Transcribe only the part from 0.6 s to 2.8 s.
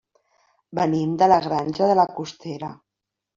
Venim de la Granja de la Costera.